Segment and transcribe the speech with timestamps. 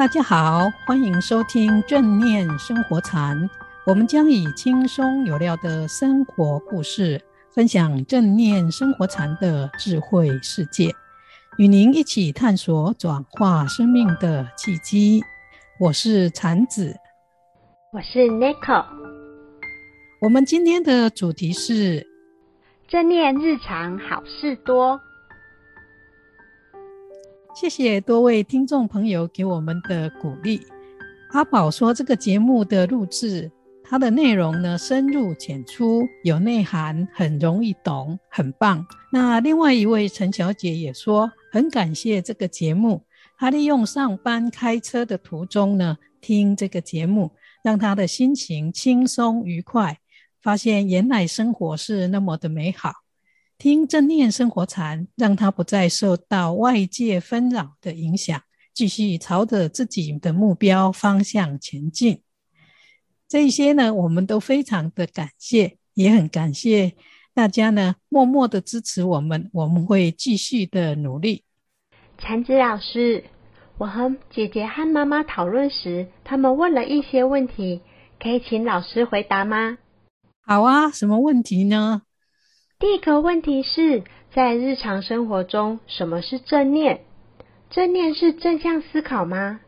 [0.00, 3.50] 大家好，欢迎收听正念生活禅。
[3.86, 7.22] 我们将以轻松有料的生活故事，
[7.52, 10.90] 分享正念生活禅的智慧世界，
[11.58, 15.22] 与您一起探索转化生命的契机。
[15.78, 16.96] 我是禅子，
[17.92, 18.82] 我是 Nico。
[20.22, 22.06] 我们今天的主题是
[22.88, 24.98] 正念日常好事多。
[27.52, 30.60] 谢谢多位听众朋友给我们的鼓励。
[31.32, 33.50] 阿宝说，这个节目的录制，
[33.84, 38.86] 它的内容呢深入浅出，有内涵，很容易懂，很棒。
[39.12, 43.02] 那另外一位陈小姐也说，很感谢这个节目，
[43.36, 49.98] 她利用上班开车的途中呢听这个节目，让她的心情轻松愉快，
[50.40, 52.92] 发现原来生活是那么的美好。
[53.60, 58.40] 听正念生活禅，让他不再受到外界纷扰的影响，
[58.72, 62.22] 继续朝着自己的目标方向前进。
[63.28, 66.94] 这些呢，我们都非常的感谢，也很感谢
[67.34, 71.44] 大家呢，默默的支持我们，我们会继续的努力。
[72.16, 73.24] 禅子老师，
[73.76, 77.82] 我和姐姐和妈妈讨论时，他们问了一些问题，
[78.18, 79.76] 可以请老师回答吗？
[80.46, 82.00] 好啊，什么问题呢？
[82.80, 87.02] 第一个问题是在日常生活中，什么是正念？
[87.68, 89.60] 正念是正向思考吗？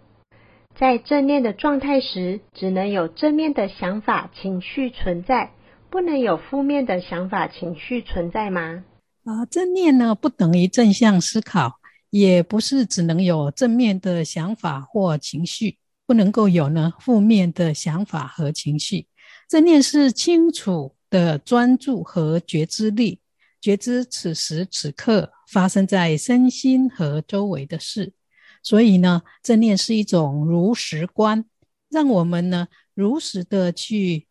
[0.75, 5.51] 在正念的状态时，只能有正面的想法、情绪存在，
[5.91, 8.83] 不能有负面的想法、情绪存在吗？
[9.27, 19.05] 啊，正念呢，不等于正向思考，也不是只能有正面的想法或情绪，不能够有呢负面的想法和情绪。
[19.51, 23.21] 正念是清楚的专注和觉知力，
[23.61, 28.15] 觉知此时此刻发生在身心和周围的事。
[28.63, 31.45] 所以呢，正念是一种如实观，
[31.91, 34.27] 让我们呢如实的去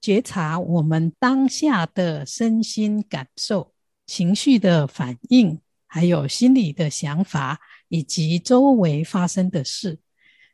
[0.00, 3.74] 觉察我们当下的身心感受、
[4.06, 9.98] 情绪的反应，还有心里的想法以及周围发生的事。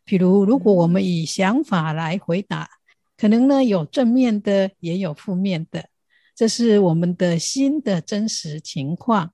[0.05, 2.78] 譬如，如果我们以想法来回答。
[3.19, 5.89] 可能呢，有正面的，也有负面的，
[6.37, 9.33] 这是我们的心的真实情况。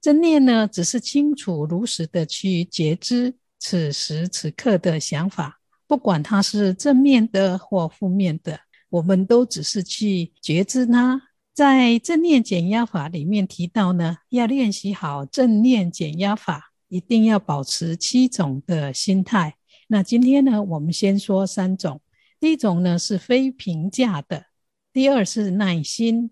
[0.00, 11.20] 正念呢，只是清楚如实的去觉知此时此刻的想法，不管它是正面的或负面的，我们都只是去觉知它。
[11.52, 19.56] 在正念减压法里面提到呢，要练习好正念减压法，一定要保持七种的心态。
[19.88, 22.00] 那今天呢，我们先说三种。
[22.44, 24.44] 第一种呢是非评价的，
[24.92, 26.30] 第二是耐心，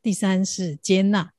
[0.00, 1.30] 第三是接纳。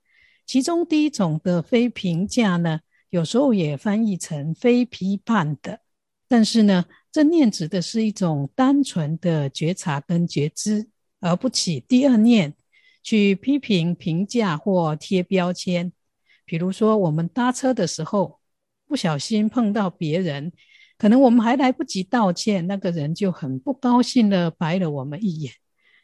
[0.46, 5.80] 其中第一种的非评价呢，有时候也翻译成非批判的。
[6.28, 12.54] 但是呢，正念指的是一种单纯的觉察跟觉知，而不起第二念
[13.02, 15.92] 去批评、评价或贴标签。
[16.46, 18.40] 比如说，我们搭车的时候
[18.86, 20.52] 不小心碰到别人。
[20.98, 25.54] 可能我们还来不及道歉，那个人就很不高兴的白了我们一眼。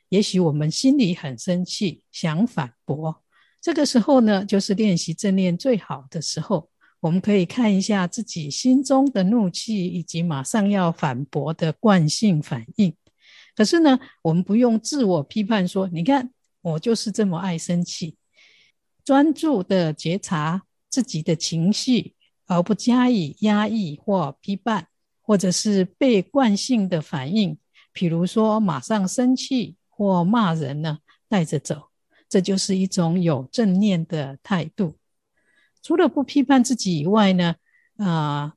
[0.09, 3.23] 也许我们心里很生气，想反驳。
[3.61, 6.69] 这个时候呢，就是练习正念最好的时候。
[7.01, 12.93] 我们可以看一下自己心中的怒气，以及马上要反驳的惯性反应。
[13.55, 16.29] 可是呢，我们不用自我批判说：“你看，
[16.61, 18.17] 我就是这么爱生气。”
[19.05, 22.15] 专注的觉察自己的情绪。
[22.49, 24.87] 而不加以压抑或批判，
[25.21, 27.55] 或者是被惯性的反应，
[27.93, 31.89] 比如说马上生气或骂人呢，带着走，
[32.27, 34.95] 这就是一种有正念的态度。
[35.83, 37.55] 除了不批判自己以外呢，
[37.97, 38.55] 啊、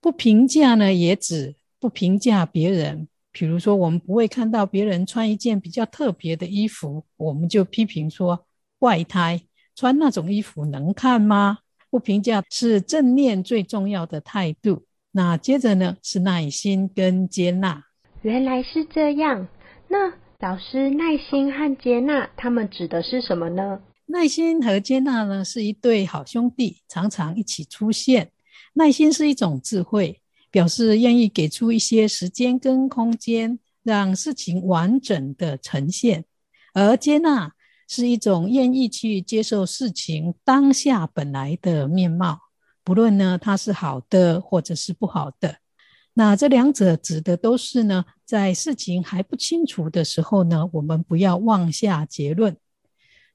[0.00, 3.08] 不评价呢，也指不评价别人。
[3.30, 8.46] 比如说，我们不会看到别人穿一件比较特别的衣服，我们就批评说
[8.78, 9.42] 怪胎，
[9.76, 11.58] 穿那种衣服能看吗？
[11.90, 14.84] 不评价是正念最重要的态度。
[15.12, 17.82] 那接着呢，是耐心跟接纳。
[18.22, 19.48] 原来是这样。
[19.88, 23.80] 那老师，耐心和接纳，他们指的是什么呢？
[24.06, 28.30] 耐心和接纳呢，是一对好兄弟，常常一起出现。
[28.74, 30.20] 耐心是一种智慧，
[30.50, 36.24] 表示愿意给出一些时间跟空间，让事情完整的呈现。
[36.74, 37.52] 而接纳。
[37.88, 42.38] 是一种愿意去接受事情当下本来的面貌，
[42.84, 45.56] 不论呢它是好的或者是不好的。
[46.12, 52.56] 那这两者指的都是呢，在事情还不清楚的时候呢，我们不要妄下结论。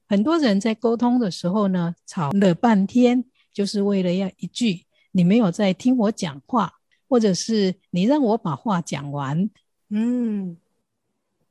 [0.06, 6.74] 很多人在沟通的时候呢，吵了半天，就是为了要一句“你没有在听我讲话”，
[7.08, 9.48] 或者是你让我把话讲完。
[9.88, 10.56] 嗯，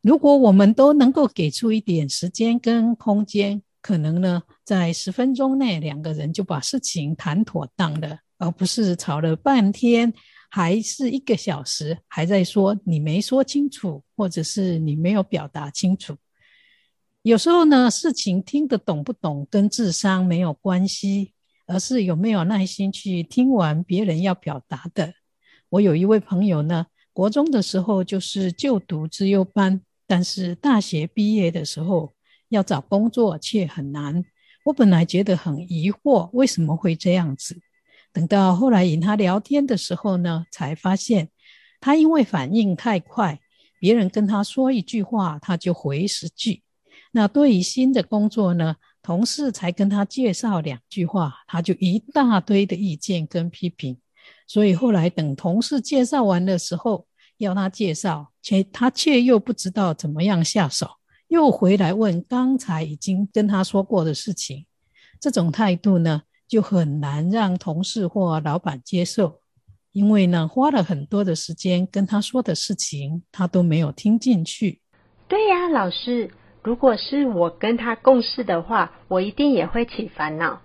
[0.04, 10.14] 如果我们都能够给出一点时间跟空间，可能呢，在十分钟内两个人就把事情谈妥当了，而不是吵了半天，
[10.52, 16.18] 还是一个小时还在说你没说清楚，或者是你没有表达清楚。
[17.22, 21.32] 有时候呢，事情听得懂不懂跟智商没有关系，
[21.66, 25.14] 而是有没有耐心去听完别人要表达的。
[25.70, 32.14] 我有一位朋友呢，国中的时候就是就读资优班，但是大学毕业的时候
[32.50, 34.24] 要找工作却很难。
[34.66, 37.60] 我本来觉得很疑惑，为什么会这样子？
[38.12, 41.30] 等到后来与他聊天的时候呢，才发现
[41.82, 43.40] 他因为反应太快，
[43.80, 46.62] 别人跟他说一句话，他就回十句。
[47.12, 53.98] 那对于新的工作呢，同事才跟他介绍两句话，他就一大堆的意见跟批评。
[54.48, 57.06] 所以后来等同事介绍完的时候，
[57.38, 60.88] 要他介绍，却他却又不知道怎么样下手，
[61.28, 64.66] 又回来问刚才已经跟他说过的事情。
[65.20, 69.40] 这种态度呢，就很难让同事或老板接受，
[69.92, 74.82] 因为呢，花了很多的时间跟他说的事情，他都没有听进去。
[75.28, 76.30] 对呀，老师。
[76.62, 80.62] 如果是我跟他共事的话，我一定也会起烦恼。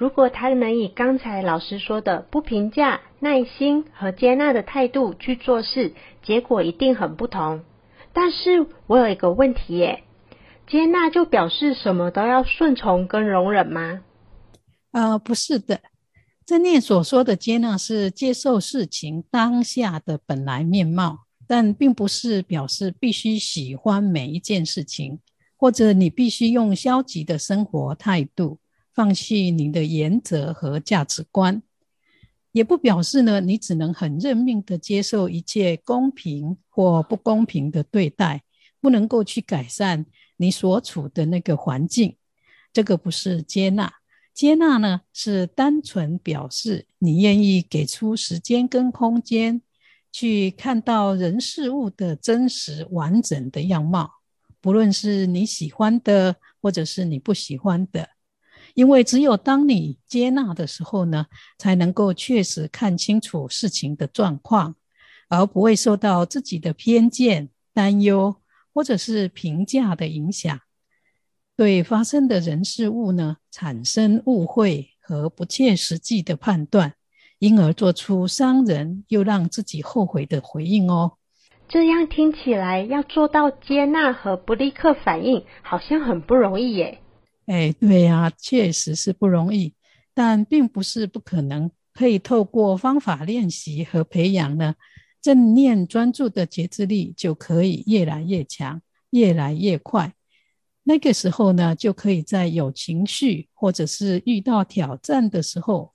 [0.00, 5.92] 如果他能以刚才老师说的不评价、耐心和接纳的态度去做事，
[6.22, 7.60] 结果一定很不同。
[8.14, 10.02] 但是我有一个问题耶，
[10.66, 14.00] 接纳就表示什么都要顺从跟容忍吗？
[14.92, 15.82] 呃，不是的。
[16.46, 25.18] 正念所说的接纳是接受事情当下的本来面貌，但并不是表示必须喜欢每一件事情。
[25.58, 28.59] 或者你必须用消极的生活态度，
[28.94, 31.62] 放弃你的原则和价值观，
[32.52, 38.42] 也不表示呢，你只能很认命的接受一切公平或不公平的对待，
[38.80, 40.06] 不能够去改善
[40.36, 42.16] 你所处的那个环境。
[42.72, 43.92] 这个不是接纳，
[44.34, 49.62] 接纳呢是单纯表示你愿意给出时间跟空间，
[50.12, 54.10] 去看到人事物的真实完整的样貌。
[54.60, 58.08] 不论是你喜欢的，或者是你不喜欢的，
[58.74, 61.26] 因为只有当你接纳的时候呢，
[61.58, 64.74] 才能够确实看清楚事情的状况，
[65.28, 68.36] 而不会受到自己的偏见、担忧
[68.72, 70.60] 或者是评价的影响，
[71.56, 76.94] 对发生的人事物呢，产生误会和不切实际的判断，
[77.38, 81.12] 因而做出伤人又让自己后悔的回应哦。
[81.68, 87.00] 这样听起来，要做到接纳和不立刻反应，好像很不容易耶。
[87.50, 89.74] 哎，对呀，确实是不容易，
[90.14, 91.68] 但并不是不可能。
[91.92, 94.76] 可以透过方法练习和培养呢，
[95.20, 98.80] 正念专注的觉知力就可以越来越强，
[99.10, 100.14] 越来越快。
[100.84, 105.92] 那个时候呢，就可以在有情绪或者是遇到挑战的时候，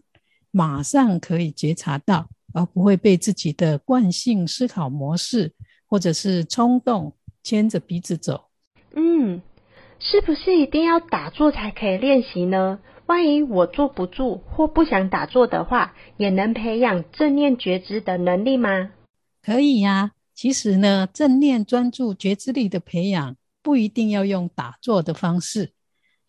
[0.52, 5.54] 马上可以觉察到，而不会被自己的惯性思考模式。
[5.88, 8.45] 或者是冲动牵着鼻子走，
[8.95, 9.40] 嗯，
[10.12, 12.80] 是不是一定要打坐才可以练习呢？
[13.07, 18.92] 万一我坐不住或不想打坐的话，也能培养正念觉知的能力吗？
[19.44, 20.12] 可以呀、啊。
[20.35, 25.71] 其实呢，正念专注觉知力的培养不一定要用打坐的方式，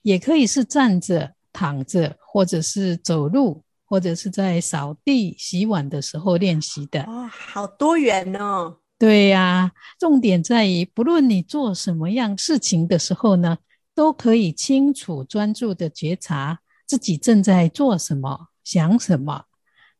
[0.02, 7.02] 也可以是站着、躺着，或者是走路，或者是在扫地、洗碗的时候练习的。
[7.02, 8.76] 哦，好多元哦。
[8.99, 13.59] 对呀，重点在于，不论你做什么样事情的时候呢，
[13.97, 19.47] 都可以清楚专注的觉察自己正在做什么、想什么，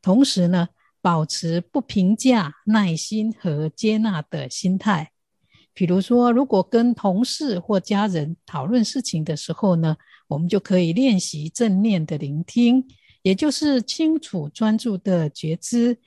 [0.03, 0.69] 同时呢，
[1.00, 5.12] 保持不评价、耐心和接纳的心态。
[5.73, 9.97] 比如说，如果跟同事或家人讨论事情的时候呢，
[10.29, 12.87] 我们就可以练习正念的聆听，
[13.23, 15.99] 也就是清楚专注的觉知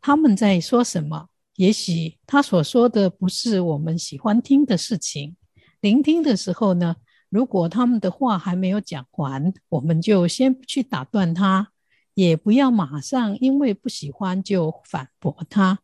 [0.00, 1.28] 他们在说什么。
[1.56, 5.36] 也许他所说的不是我们喜欢听的事情。
[5.80, 6.96] 聆听的时候呢，
[7.28, 11.68] 如果他们的话还没有讲完，我们就先不去打断他，
[12.14, 15.80] 也不要马上因为不喜欢就反驳他，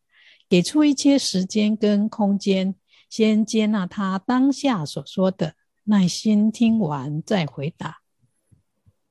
[0.49, 2.75] 给出一些时间跟空间，
[3.11, 7.99] 先接纳他当下所说的，耐心听完再回答。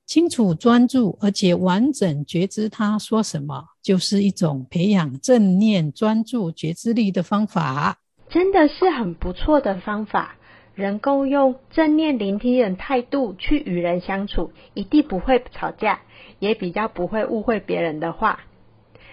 [0.06, 8.02] 清楚专注，而且完整觉知他说什么，就是一种培养正念专注觉知力的方法。
[8.30, 10.36] 真的是很不错的方法。
[10.82, 16.02] 能够用正念聆听的态度去与人相处，一定不会吵架，
[16.40, 18.42] 也比较不会误会别人的话。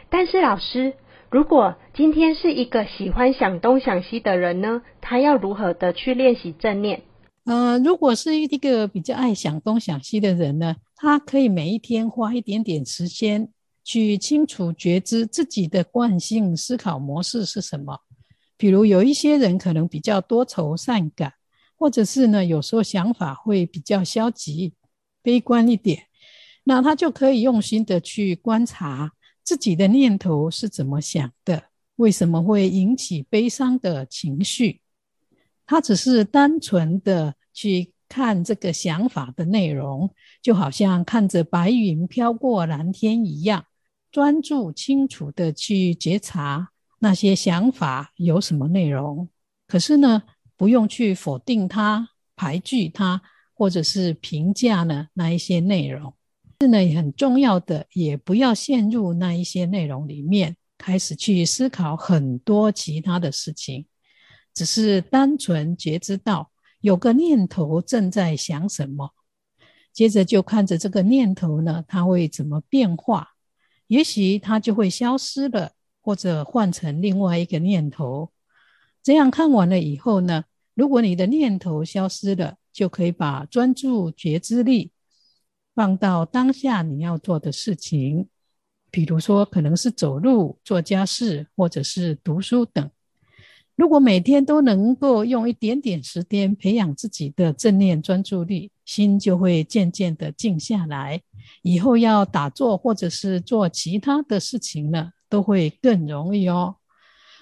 [0.08, 0.94] 但是老师，
[1.30, 7.02] 如果今天是一个喜欢想东想西的人呢，他要如何的去练习正念？
[7.44, 13.48] 呃，如果是一个比较爱想东想西的人呢，他可以每一天花一点点时间
[13.84, 18.00] 去清楚觉知自己的惯性思考模式是什么。
[18.58, 21.34] 比如有一些人可能比较多愁善感，
[21.78, 24.74] 或者是呢，有时候想法会比较消极、
[25.22, 26.06] 悲观一点，
[26.64, 29.12] 那他就可以用心的去观察。
[29.44, 31.70] 自己的念头是怎么想的？
[31.96, 34.82] 为什么会引起悲伤的情绪？
[35.64, 43.64] 他只是单纯的去看这个想法的内容，就好像看着白云飘过蓝天一样，
[44.10, 49.28] 专注清楚的去觉察那些想法有什么内容。
[49.66, 50.22] 可是呢，
[50.58, 53.22] 不用去否定它、排拒它，
[53.54, 56.12] 或者是评价呢那一些内容。
[56.60, 63.86] 是呢，也很重要的，也不要陷入那一些内容里面，开始去思考很多其他的事情，
[64.52, 66.50] 只是单纯觉知到
[66.80, 69.14] 有个念头正在想什么，
[69.92, 73.28] 接着就看着这个念头呢，它会怎么变化，
[73.86, 75.70] 也许它就会消失了，
[76.02, 78.32] 或者换成另外一个念头。
[79.08, 84.92] 这样看完了以后呢，如果你的念头消失了，就可以把专注觉知力。
[85.74, 88.28] 放到当下你要做的事情，
[88.90, 92.90] 比如说可能是走路、做家事，或者是读书等。
[93.76, 101.22] 如果每天都能够用一点点时间培养自己的正念专注力，心就会渐渐的静下来。
[101.62, 106.76] 以后要打坐或者是做其他的事情呢，都会更容易哦。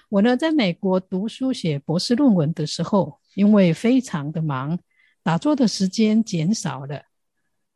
[0.09, 4.79] 我呢，在美国读书写博士论文的时候，因为非常的忙，
[5.21, 7.03] 打坐的时间减少了。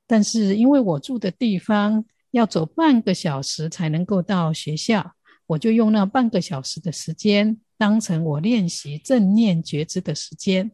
[0.08, 5.14] 但是因为我住的地方要走半个小时才能够到学校，
[5.46, 10.72] 我就用那半个小时的时间当成我练习正念觉知的时间。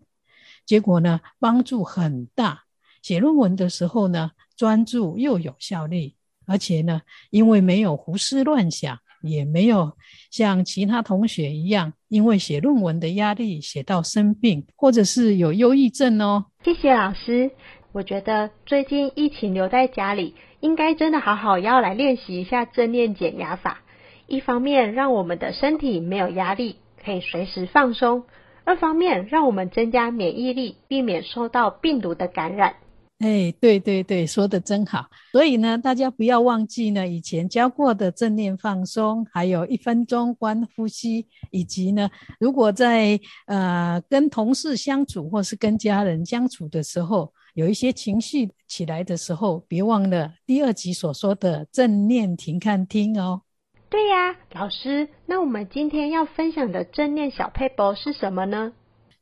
[0.64, 2.66] 结果呢，帮助很大。
[3.02, 6.14] 写论文的时候呢，专注又有效率，
[6.46, 9.94] 而且呢，因为没有胡思乱想，也没有
[10.32, 16.46] 像其他同学一样，因为写论文的压力写到生病，或者是有忧郁症哦。
[16.64, 17.52] 谢谢老师。
[17.94, 23.82] 我觉得最近疫情留在家里，应该真的好好要来练习一下正念减压法。
[24.28, 28.24] 一方面让我们的身体没有压力，可以随时放松；
[28.66, 32.76] 二方面让我们增加免疫力，避免受到病毒的感染。
[33.20, 35.08] 哎，对对对，说的真好。
[35.32, 42.08] 所以呢，大家不要忘记呢，以前教过的正念放松，还有一分钟观呼吸，以及呢，
[42.40, 53.42] 如果在呃跟同事相处或是跟家人相处的时候，有一些情绪起来的时候，别忘了第二集所说的正念停看听哦。
[53.90, 58.74] 对呀，老师，那我们今天要分享的正念小配博是什么呢？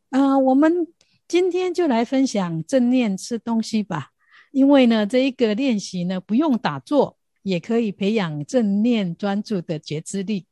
[0.09, 0.87] 啊、呃，我们
[1.27, 4.11] 今天就来分享正念吃东西吧。
[4.51, 10.45] 因为呢，这一个练习呢，不用打坐，也可以培养正念专注的觉知力。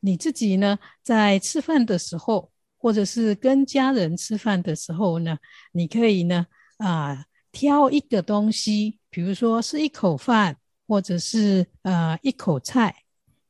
[0.00, 5.38] 你自己呢，在吃饭的时候，或者是跟家人吃饭的时候呢，
[5.72, 6.46] 你可以呢。
[6.78, 12.94] 啊，挑一个东西，比如说是一口饭，或者是呃一口菜，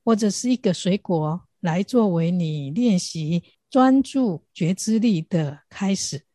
[0.04, 6.25] 或者是一个水果，来作为你练习专注觉知力的开始。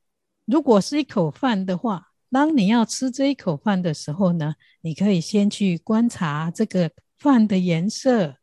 [0.52, 8.36] 如果是一口饭的话，当你要吃这一口饭的时候呢，你可以先去观察这个饭的颜色，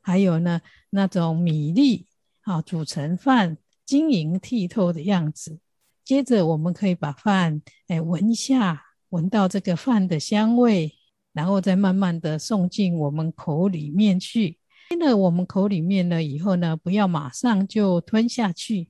[0.00, 2.08] 还有呢那种米粒
[2.42, 3.56] 啊煮成饭
[3.86, 5.60] 晶莹剔透的样子。
[6.04, 10.92] 接着，我们可以把饭哎闻一下，闻到这个饭的香味，
[11.32, 14.58] 然后再慢慢的送进我们口里面去。
[14.90, 18.88] 进了我们口里面了以后呢，不要马上就吞下去，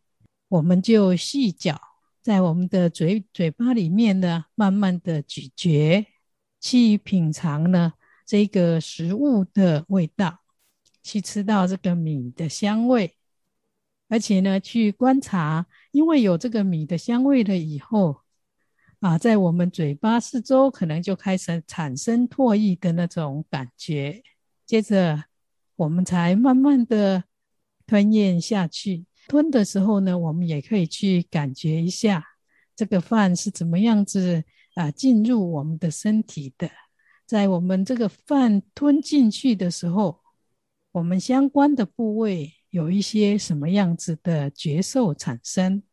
[0.49, 1.79] 我们就细嚼，
[2.25, 6.07] 在我们的嘴嘴巴里面呢，慢慢的咀嚼，
[6.59, 7.93] 去品尝呢
[8.25, 10.39] 这个食物的味道，
[11.03, 13.19] 去吃到这个米的香味。
[14.09, 18.23] 而且呢，去观察，因为有这个米的香味了以后，
[19.01, 24.23] 啊，在我们嘴巴四周可能就开始产生唾液的那种感觉。
[24.65, 25.25] 接着，
[25.77, 27.25] 我们才慢慢的
[27.87, 29.05] 吞咽下去。
[29.29, 32.25] 吞的时候呢，我们也可以去感觉一下
[32.77, 36.71] 这个饭是怎么样子啊进入我们的身体的。
[37.27, 40.21] 在我们这个饭吞进去的时候，
[40.93, 42.55] 我们相关的部位。
[42.75, 45.85] 有一些什么样子的觉受产生，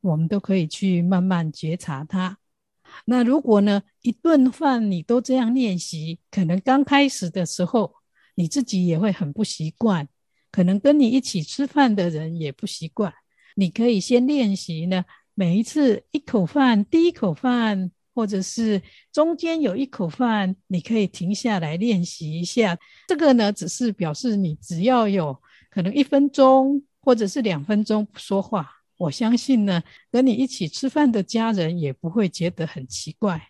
[0.00, 2.38] 我们都可以去慢慢觉察它。
[3.04, 7.96] 那如果呢，一顿饭你都这样练习，可能刚开始的时候
[8.34, 10.08] 你自己也会很不习惯，
[10.58, 13.14] 可能跟你一起吃饭的人也不习惯。
[13.54, 22.76] 你可以先练习呢，每一次一口饭，第一口饭，或者是中间有一口饭，你可以停下来练习一下。
[23.06, 33.40] 这个呢，只是表示你只要有可能一分钟或者是两分钟不说话，我相信呢，跟你一起吃饭的家人也不会觉得很奇怪。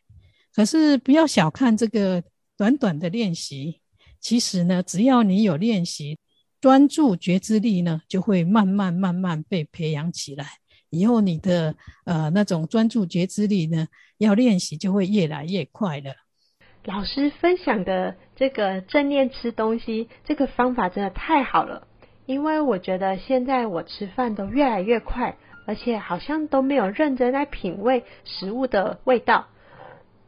[0.52, 2.22] 可是不要小看这个
[2.54, 3.80] 短短的练习，
[4.20, 6.18] 其实呢，只要你有练习，
[6.60, 10.44] 专注觉知力呢，就会慢慢慢慢被培养起来。
[10.90, 11.74] 以后你的
[12.04, 16.14] 呃那种专注觉知力呢，要练习就会越来越快了。
[16.84, 21.86] 老师分享的这个正念吃东西这个方法真的太好了，
[22.24, 25.36] 因为我觉得现在我吃饭都越来越快，
[25.66, 29.46] 而且好像都没有认真在品味食物的味道。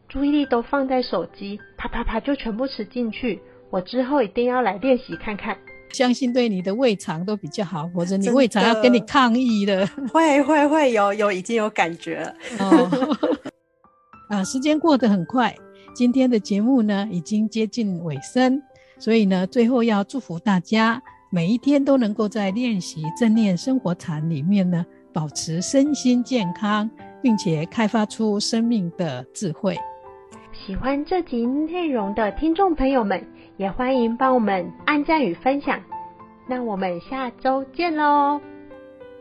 [0.09, 3.41] 注意力都放在手机，啪啪啪就全部吃进去。
[3.71, 5.57] 我之后一定要来练习看看，
[5.93, 9.87] 相信对你的胃肠都比较好，或者你胃肠要跟你抗议的。
[10.13, 12.35] 会会会有有已经有感觉了。
[12.59, 13.17] 哦，
[14.31, 15.55] 啊，时间过得很快，
[15.95, 18.63] 今天的节目呢已经接近尾声，
[18.99, 26.89] 所以呢最后要祝福大家每一天都能够在练习正念生活禅里面呢保持身心健康，
[27.21, 29.77] 并且开发出生命的智慧。
[30.67, 33.25] 喜欢这集内容的听众朋友们，
[33.61, 35.79] 也欢迎帮我们按赞与分享。
[36.47, 38.41] 那我们下周见喽！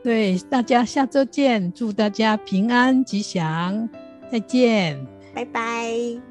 [0.01, 3.89] 对，大家下周见，祝大家平安吉祥，
[4.31, 5.05] 再见，
[5.35, 6.28] 拜拜。